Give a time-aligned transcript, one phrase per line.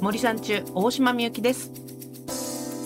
[0.00, 1.70] 森さん中大島みゆきです。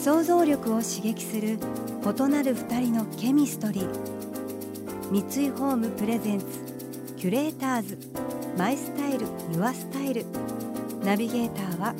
[0.03, 1.61] 想像力を刺激する
[2.03, 5.13] 異なる二人のケミストリー。
[5.13, 6.47] 三井ホームプレゼンツ
[7.17, 7.99] キュレーターズ。
[8.59, 10.27] マイスタイルユアスタイル。
[11.05, 11.95] ナビゲーターは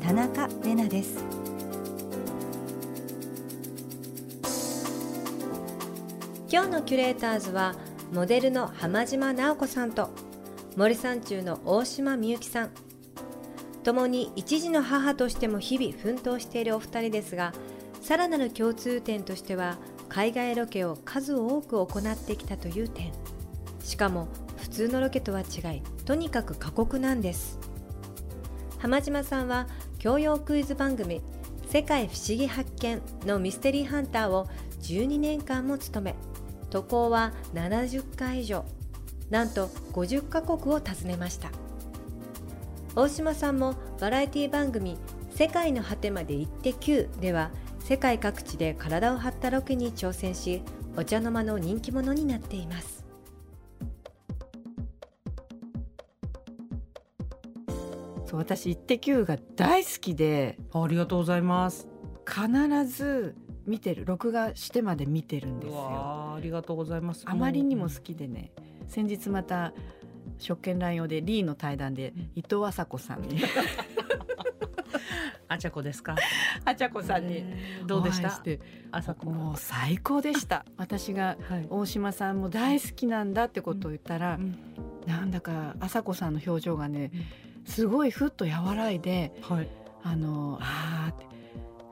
[0.00, 1.24] 田中れなです。
[6.48, 7.74] 今日のキュレーターズは
[8.12, 10.10] モデルの浜島直子さんと
[10.76, 12.70] 森三中の大島みゆきさん
[13.82, 17.52] 共に一児の母としても日々奮闘しているお二人ですが
[18.00, 19.78] さらなる共通点としては
[20.08, 23.12] 海外ロケを数多く行ってきたという点。
[23.82, 27.58] しかも普通のロケとは違いとにかく過酷なんです。
[28.78, 31.22] 浜島さんは教養クイズ番組
[31.68, 34.46] 「世界不思議発見」のミステリーハンターを
[34.82, 36.14] 12年間も務め
[36.70, 38.64] 渡航は70回以上。
[39.28, 41.50] なんと50カ国を訪ねました。
[42.94, 44.98] 大島さんもバラエティ番組
[45.30, 50.62] 「世界の果てまで行って Q」では世界各地で体を張ったロケに挑戦し
[50.96, 53.00] お茶の間の人気者になっています
[58.30, 61.88] そう私イッテ Q が大好きでありがとうございます。
[62.24, 63.34] 必ず
[63.66, 66.34] 見てる録画してまで見てるんですよ。
[66.36, 67.24] ありがとうございます。
[67.26, 68.52] あまりにも好きでね
[68.86, 69.72] 先日また
[70.40, 73.40] 職権乱用でリーの対談で伊藤麻子さんに。
[75.48, 76.14] あちゃこですか？
[76.64, 77.44] あちゃこさんに。
[77.86, 78.30] どうでした？
[78.92, 80.64] 朝子もう最高でした。
[80.78, 81.36] 私が
[81.68, 84.56] 大島さんも大好きなんだってことを言ったら、うん、
[85.06, 87.10] なんだか朝子さんの表情がね
[87.64, 89.68] すごいふっと和らいで、はい、
[90.04, 91.26] あのあって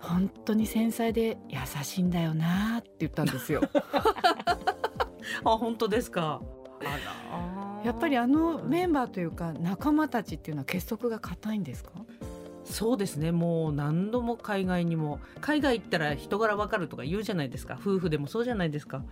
[0.00, 3.62] 本当に繊細で優しいんだよなって言ったんですよ。
[5.44, 6.40] あ本当ですか？
[7.84, 11.92] やっぱりあのメンバーというか仲間たちっていうのは結束が固いんですか？
[12.64, 13.32] そうですね。
[13.32, 17.78] もう何度も海外にも海外行ったら人柄わかるとか言うじゃないですか。
[17.80, 19.02] 夫婦でもそうじゃないですか。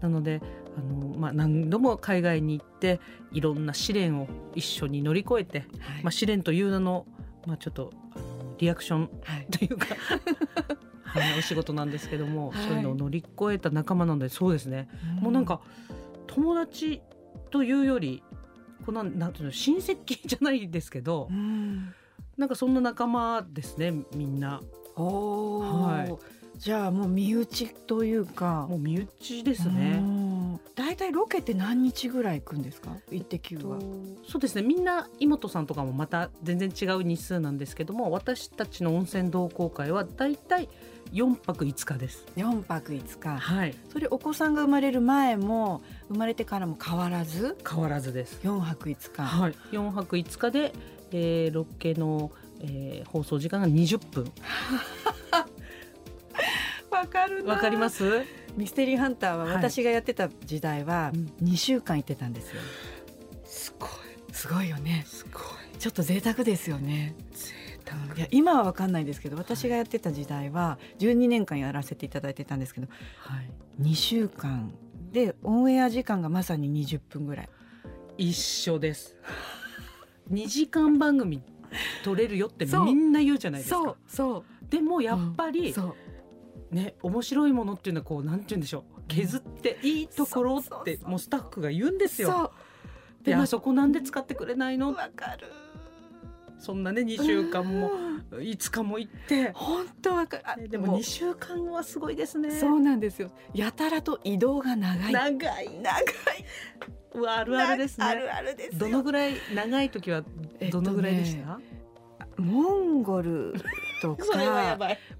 [0.00, 0.40] なので
[0.76, 4.26] あの、まあ、何度も海外に行っていろんな試練を
[4.56, 5.68] 一緒に乗り越えて、はい、
[6.02, 7.06] まあ、試練という名の、
[7.46, 8.24] まあ、ちょっとあの
[8.58, 9.10] リアクション
[9.50, 9.86] というか、
[11.04, 15.60] はい、お仕事なんですけども、はい、そういうのを乗り越えた仲間なのでそうですね、うん、もうなんか
[16.26, 17.00] 友達
[17.54, 18.20] というより
[18.84, 21.94] このなんていうの親戚じゃないですけど、うん、
[22.36, 24.60] なんかそんな仲間ですねみんな。
[24.96, 28.66] はい、じゃあもう身内というか。
[28.68, 30.02] もう身内ですね。
[30.74, 32.90] 大体ロケって何日ぐらい行くんですか？
[33.12, 33.78] イッテ Q は
[34.28, 34.62] そうですね。
[34.62, 40.68] みんな妹さんとかもまた全然違う日数なんですけども私たちの温泉同好会は大体
[41.14, 42.26] 4泊5日です。
[42.36, 43.38] 4泊5日。
[43.38, 43.74] はい。
[43.92, 47.56] それお子さんが生まれる前も生まれてからも変わらず？
[47.68, 48.40] 変わらずです。
[48.42, 49.22] 4泊5日。
[49.22, 49.54] はい。
[49.70, 50.72] 4泊5日で、
[51.12, 54.24] えー、ロケの、えー、放送時間が20分。
[56.90, 58.22] わかるわかります？
[58.56, 62.60] ミステリーハンターは私がやってた時代は2週間行ってたんですよ、
[63.44, 63.90] すごい。
[64.32, 65.04] すごいよね。
[65.06, 65.42] すごい。
[65.78, 67.14] ちょっと贅沢ですよね
[68.16, 73.50] いや今は分かんないですけど私がやってた時代は12年間やらせていただいてたんですけど、はい、
[73.82, 74.72] 2週間
[75.12, 77.48] でオンエア時間がまさに20分ぐらい。
[78.18, 79.16] 一緒です。
[80.32, 81.42] 2時間番組
[82.02, 83.96] 撮れるよってみんな言うじゃないですか。
[84.06, 89.02] そうでもやっぱり、うん、ね面白いものっていうのはこうなんて言うんでしょう。
[89.06, 92.52] 削っていいところってもうスタッフが言うんですよ。
[93.22, 94.92] であそこなんで使ってくれないの？
[94.92, 95.46] わかる
[96.58, 97.90] そんなね2週間も
[98.32, 99.52] 5日も行って。
[99.52, 100.68] 本当わかる。
[100.68, 102.50] でも2週間はすごいですね。
[102.50, 103.30] そうなんですよ。
[103.52, 105.12] やたらと移動が長い。
[105.12, 106.04] 長い長い。
[107.28, 108.06] あるあるですね。
[108.06, 110.24] あるあるですどのぐらい長い時は
[110.70, 111.44] どのぐらいでした、えっ
[112.36, 113.54] とね、モンゴル
[114.02, 114.26] とか。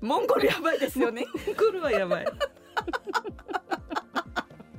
[0.01, 1.25] モンゴルやばいですよね。
[1.47, 2.25] モンゴルはやばい。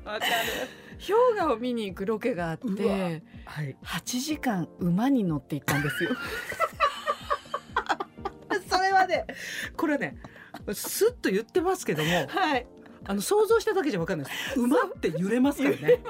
[0.03, 6.11] わかる氷河を見に行くロケがあって、はい、8時間馬に乗って行ったんですよ。
[8.69, 9.25] それはね
[9.75, 10.17] これね
[10.73, 12.67] すっと言ってますけども、はい、
[13.03, 14.59] あの想像しただけじゃ分かんないです。
[14.59, 16.01] 馬って揺れますからね。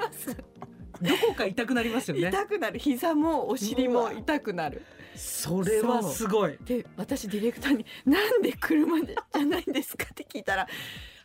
[1.02, 2.28] どこか痛くなりますよね。
[2.28, 2.78] 痛くなる。
[2.78, 4.82] 膝もお尻も痛くなる。
[5.14, 6.58] それはすごい。
[6.64, 10.68] で私ディレクターに「なんで車じゃないんですか?」って聞いたら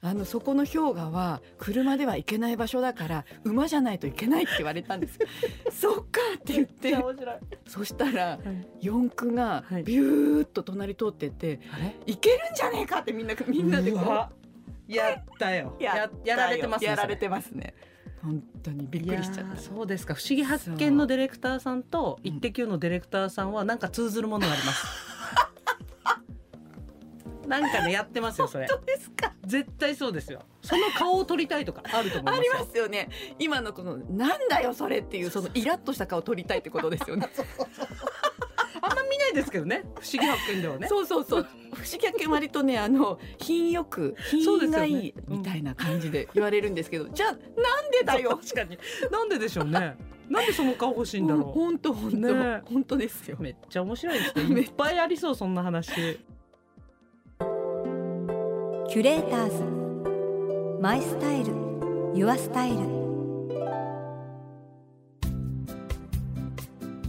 [0.03, 5.19] あのそこの氷河は車では行けない場所だから馬じゃないといけないって言われたんです
[5.71, 6.98] そっかって言って。
[7.68, 8.39] そしたら、
[8.81, 11.59] 四駆がビューッと隣通ってって
[12.06, 13.94] 「行けるんじゃねえか!」ってみんなみんなで
[14.88, 15.77] やったよ。
[15.80, 17.75] ややられてますねやられてますね。
[18.21, 19.57] 本当にびっくりしちゃった。
[19.57, 20.13] そうですか。
[20.15, 24.86] 不思議発見のディレクターさんとイッテ Q のディレクターさんはなんか通ずるものがあります
[27.59, 28.68] なんかねやってますよそれ。
[28.68, 29.33] 本当ですか？
[29.45, 30.42] 絶対そうですよ。
[30.62, 33.09] その顔を撮りたいとかあると思いますありますよね。
[33.39, 37.30] 今のこのなんだよそれっていうそのイラッとした顔撮りたいってことですよね。
[38.83, 39.83] あんま見ないですけどね。
[40.00, 40.88] 不思議発見ではね。
[40.88, 41.44] そうそうそう。
[41.74, 47.39] 不思議発見割とねあの品よく品がいいみたいな感じで言われるんですけど、じゃあなん
[47.92, 48.38] でだよ？
[48.42, 48.77] 確かに。
[49.12, 49.95] なんででしょうね。
[50.30, 51.44] なんでその顔欲しいんだろう。
[51.44, 52.62] 本当本当ね。
[52.65, 53.36] 本当ですよ。
[53.39, 54.62] めっちゃ面白いですね。
[54.62, 55.92] いっぱいありそうそんな話
[58.91, 60.81] キュレーターズ。
[60.81, 61.53] マイスタイル。
[62.13, 62.75] ユアスタイル。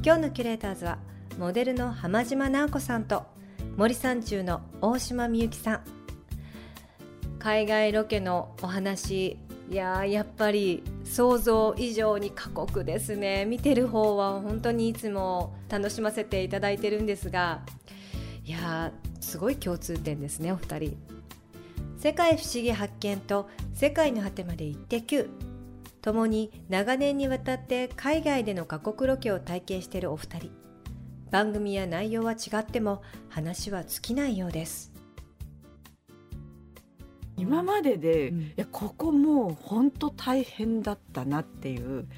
[0.05, 1.01] 今日のキュレーターズは
[1.41, 3.25] モデルの浜島直子さんと
[3.77, 5.81] 森三中の大島美幸さん。
[7.41, 9.37] 海外ロケのお話
[9.69, 13.45] いややっぱり想像以上に過酷ですね。
[13.45, 17.63] 見てる方は本当にいつも楽しませていただいてるんですが
[18.45, 21.22] いやすごい共通点ですねお二人。
[22.03, 25.31] 世界不思議発見と世界の果てまで行ってきゅ
[26.01, 30.51] ともに長年にわたって海外での過酷ロケを体験しているお二人。
[31.31, 34.93] 番組や内容は違っても話は尽きないようです。
[37.37, 42.09] 今までで、うん、いやここもう本当大変だったなっていう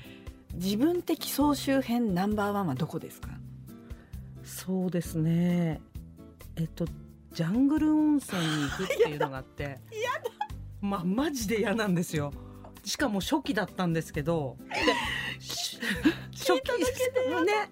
[0.54, 3.28] 自分的総集編ナンバーワンはどこですか？
[4.44, 5.82] そうですね。
[6.56, 6.86] えっと
[7.34, 9.80] ジャングル温泉に行くっていうのがあって
[10.80, 12.32] まあマジで嫌なんですよ。
[12.84, 14.76] しかも初期だったんですけどで
[16.32, 16.72] 初期
[17.44, 17.70] ね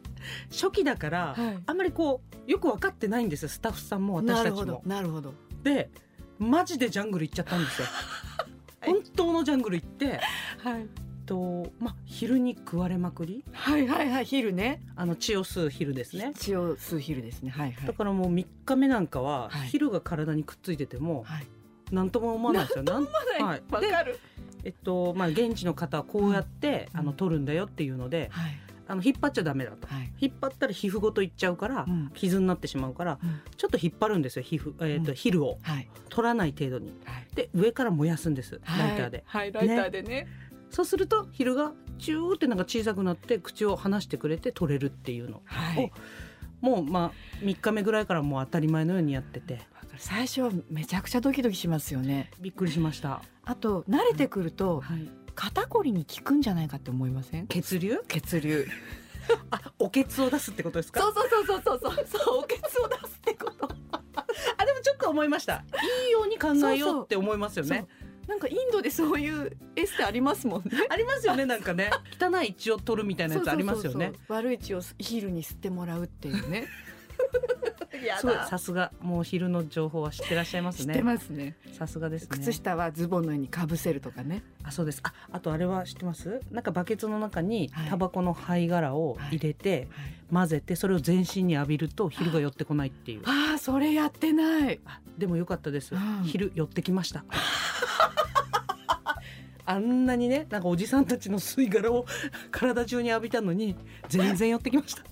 [0.51, 4.83] 初期だから、はい、あんまりこうよく分かってないんですよスタッフさんも私たちも。
[4.87, 5.35] なるほど。
[5.63, 5.91] で
[6.39, 7.89] マジでジャングル行っちゃったんですよ。
[8.85, 10.21] 本当のジャングル行って、
[10.59, 10.89] はい、
[11.27, 13.45] とまあ昼に食われまくり？
[13.53, 14.83] はいはいはい昼ね。
[14.97, 16.33] あの血を吸う昼ですね。
[16.37, 17.51] 血を吸う昼ですね。
[17.51, 17.87] はいはい。
[17.87, 21.47] だからもう3日目なんかは、昼が体にくっついてても、はい、
[21.91, 22.85] なんとも思わないですよ。
[22.85, 23.63] なんとも思わない。
[23.71, 24.19] わ、はい、かる。
[24.65, 40.29] えっとまあ現地の方はこうやって、うん、あの取るんだよっていうので、はい、あの引っ張っちゃダメだと、はい、引っ張ったら皮膚ごといっちゃうから、うん、傷になってしまうから、うん、ちょっと引っ張るんですよ皮膚、えーと、うん、ヒルを、はい、取らない程度に、はい、で上から燃やすんです、ライターで、はい、ライターでね、ね、
[40.73, 45.37] そうするとヒルがチューってなんか小さくなって口を離してくれて取れるっていうの。
[45.37, 45.93] を、はい、
[46.61, 49.61] もうまあ3日目ぐらいからもう当たり前のようにやってて。
[49.99, 52.31] 最初はめちゃくちゃドキドキしますよね。
[52.41, 53.23] びっくりしました。
[53.45, 57.47] あと慣れてくると、はい、肩こりに効くんじゃないかって思いません？
[57.47, 58.01] 血流？
[58.09, 58.67] 血流。
[59.53, 61.01] あおけつを出すってことですか？
[61.03, 62.39] そうそうそうそうそうそう。
[62.39, 63.69] おけつを出すってこと。
[64.57, 65.63] あでもちょっと思いました。
[66.07, 67.69] いいように考えようって思いますよね。
[67.69, 67.89] そうそう
[68.27, 70.71] なんかインドでそういうエステありますもんね。
[70.89, 71.91] ありますよねなんかね
[72.21, 74.13] 汚い血を取るみたいなやつありますよね。
[74.29, 76.67] 悪い血をヒールに吸ってもらうっていうね。
[78.49, 80.95] さすがもう昼の情報は知ってらっしゃいますね。
[80.95, 81.57] 知ってますね。
[81.79, 84.43] さすがです、ね、靴下はズボンのようにかぶせるとかね。
[84.65, 85.01] あそうです。
[85.03, 86.41] ああとあれは知ってます？
[86.51, 89.89] なんかバケツの中にタバコの灰殻を入れて、
[90.33, 93.23] 混ぜてそれを全身に浴びると昼が寄ってこないっていう。
[93.25, 94.81] ああそれやってない。
[95.19, 95.95] でもよかったです。
[95.95, 97.25] うん、昼寄ってきました。
[99.65, 102.05] あんなにねなんかおじさんたちの吸い殻を
[102.51, 103.77] 体中に浴びたのに
[104.09, 105.03] 全然寄ってきました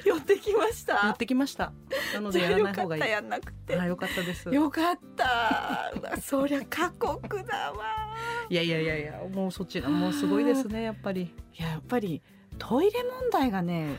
[0.06, 1.06] 寄ってきました？
[1.06, 1.72] 寄ってきました。
[2.14, 3.10] なのでやらない方がいい。
[3.10, 3.78] やんなくて。
[3.78, 4.48] あよかったです。
[4.48, 5.92] よかった。
[6.22, 8.14] そりゃ過酷だわ。
[8.48, 11.22] いやいやいやいやもうそちらもうすごいですねやっぱり。
[11.58, 12.22] いややっぱり
[12.58, 13.96] トイレ問題がね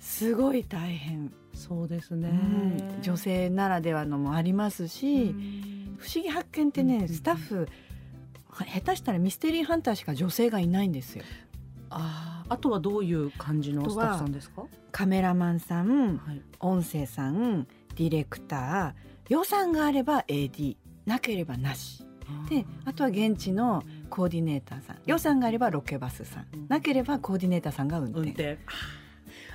[0.00, 1.32] すごい大変。
[1.54, 2.32] そうですね、う
[3.00, 5.34] ん、女性ならではのもありますし、
[5.98, 7.68] 不思議発見ってね、スタッフ
[8.64, 11.24] 下手したらミステリーハンターしか女性がいないんですよ。
[11.90, 14.64] ああとはどういう感じのスタッフさんですか？
[14.92, 17.66] カメラマンさん、はい、音声さん
[17.96, 18.92] ディレクター
[19.28, 20.76] 予算があれば AD
[21.06, 22.04] なければなし。
[22.50, 28.20] であとは現地のコーディネーターさん予算があればロケバスさん、うん、なければコーディネーターさんが運転。
[28.20, 28.58] 運転。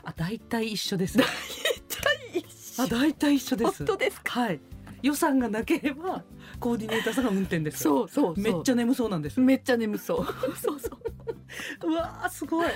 [0.03, 1.17] あ大体一緒です。
[1.17, 1.31] 大体
[2.39, 2.83] 一緒。
[2.83, 3.77] あ大体一緒です。
[3.85, 4.41] 本当ですか？
[4.41, 4.59] はい。
[5.03, 6.23] 予算がなければ
[6.59, 7.79] コーディネーターさんが運転です。
[7.83, 8.39] そうそう。
[8.39, 9.39] めっちゃ眠そうなんです。
[9.39, 10.25] めっちゃ眠そう。
[10.57, 10.92] そうそう
[11.83, 12.69] うわすごい。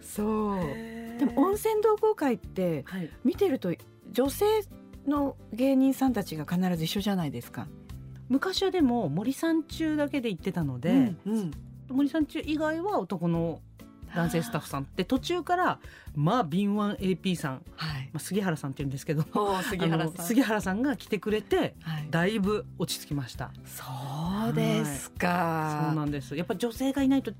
[0.00, 0.58] そう。
[1.18, 2.84] でも温泉同好会って
[3.24, 3.72] 見てると
[4.10, 4.44] 女性
[5.06, 7.66] の芸人さんたちが必ず一緒じゃないですか。
[8.28, 11.50] 昔はでも森三中だけで行ってたので、うんうん、
[11.88, 13.60] 森三中以外は男の
[14.14, 15.80] 男性スタッフさんで途中から
[16.14, 18.04] まあ敏腕 AP さん、はい。
[18.12, 19.24] まあ、杉原さんって言うんですけど
[19.68, 20.26] 杉原さん。
[20.26, 23.50] 杉原さんが来てくれて、はい、だいぶ落ち着きました。
[23.64, 23.84] そ
[24.50, 26.36] うですか、はい、そうなんです。
[26.36, 27.32] やっぱ女性がいないと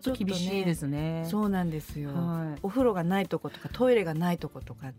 [0.00, 4.92] ちょっと厳しいですね、ね、そうなんですよ、はい、お風呂がないとことかトイレがないとことか。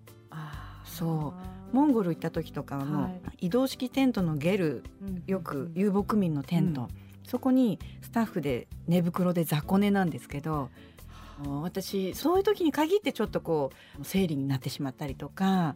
[0.85, 1.33] そ
[1.71, 1.75] う。
[1.75, 3.09] モンゴル行った時とかは
[3.39, 4.83] 移動式テントのゲル、
[5.25, 6.87] よく遊牧民のテント、うん、
[7.25, 10.69] そこにスタッフで寝袋で雑魚寝なんですけど
[11.61, 15.75] 私そういう時に限ってちょっとこう生理になってしまったりとか。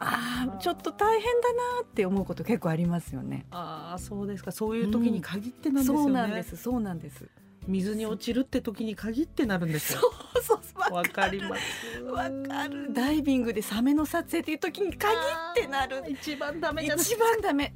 [0.00, 3.46] ああちょっと大変だなって思うこと結構ありますよね。
[3.50, 4.52] ああそうですか。
[4.52, 6.56] そういう時に限ってなんですよね、うん、そうなんです。
[6.56, 7.28] そうなんです。
[7.68, 10.00] 水に落ちるって時に限ってなるんですよ。
[10.42, 12.02] そうそうわかります。
[12.02, 12.92] わかる。
[12.92, 16.02] ダイビングでサメの撮影っていう時に限ってなる。
[16.08, 17.74] 一番ダメじゃない一番ダメ。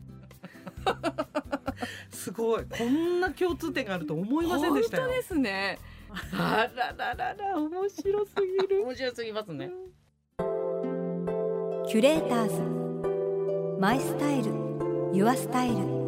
[2.11, 5.79] すごいこんな共通点があると思いませんでした本当ですね。
[6.33, 9.71] あらららら面白すぎる 面白すぎますね、
[10.39, 14.53] キュレーターズマイスタイル
[15.13, 16.02] Your Style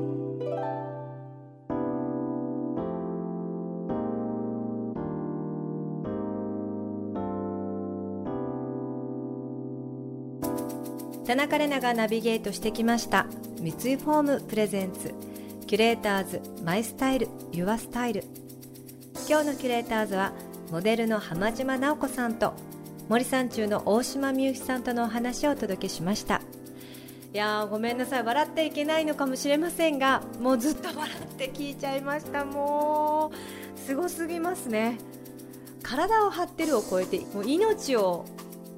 [11.26, 13.26] 田中れながナビゲートしてきました。
[13.58, 15.14] 三井ホーム presents。
[15.66, 18.24] キュレーターズ My Style Your Style。
[19.26, 20.34] 今日のキュレーターズは
[20.70, 22.52] モデルの浜島直子さんと
[23.08, 26.42] 森三中の大島美幸さんとのお話をお届けしました。
[27.32, 28.22] いやごめんなさい。
[28.22, 32.44] 笑っていけないのかもしれませんがもうずっと笑って聞いちゃいました。
[32.44, 33.32] も
[33.76, 34.98] うすごすぎますね。
[35.82, 38.26] 体を張ってるを超えてもう命を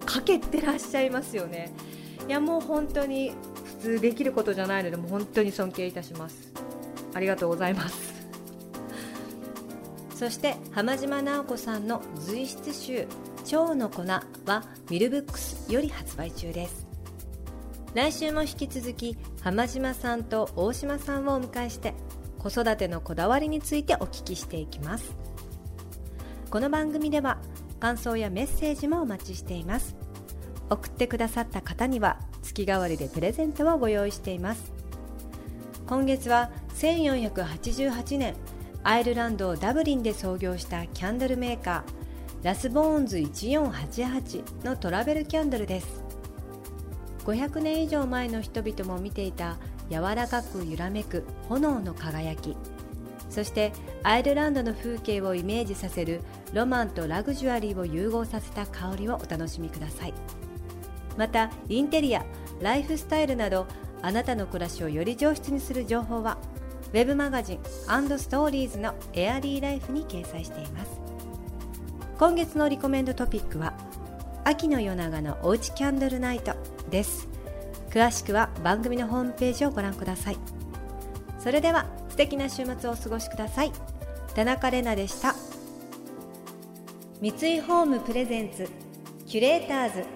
[0.05, 1.73] かけてらっしゃいますよね。
[2.29, 3.33] いやもう本当に
[3.65, 6.53] 普通できることじゃないのでもう本当に尊敬いたします。
[7.15, 8.15] ありがとうございます。
[10.15, 13.07] そして浜島直子さんの随筆集
[13.45, 14.03] 「蝶の粉」
[14.47, 16.87] はミルブックスより発売中です。
[17.95, 21.95] 来週も引き続き浜島さんと大島さんをお迎えして
[22.39, 25.17] 子育てのこだわりについてお聞きしていきます。
[26.51, 27.39] この番組では
[27.79, 30.06] 感想やメッセージもお待ちしています。
[30.71, 34.73] 送ってくださった方には月替わりでプレゼントをご用意しています。
[35.87, 38.35] 今月は1488年
[38.83, 46.03] アイルランドダブリンで創業したキャンドルメーカーラスボーンズ1488のトラベルキャンドルです。
[47.25, 49.59] 500年以上前の人々も見ていた
[49.91, 52.57] 柔らかく揺らめく炎の輝き
[53.29, 53.73] そして
[54.05, 56.21] アイルランドの風景をイメージさせる
[56.53, 60.15] ロマンとラグジュアリーを融合させた香りをお楽しみください。
[61.17, 62.25] またインテリア
[62.61, 63.67] ライフスタイルなど
[64.03, 66.39] あなたの暮らしをより上質にする情報は
[66.93, 71.01] ウェブマガジンストーリーズのエアリーライフに掲載しています。
[72.19, 73.75] 今月のリコメンドトピックは
[74.45, 76.55] 秋の夜長のおうちキャンドルナイト
[76.89, 77.29] です。
[77.91, 80.39] 詳しくは番組のホームページをご覧ください。
[81.39, 83.73] それでは素敵な週末をお過ごしください。
[84.35, 85.35] 田中れなでした。
[87.21, 88.69] 三井ホームプレゼンツ
[89.27, 90.16] キュレーターズ。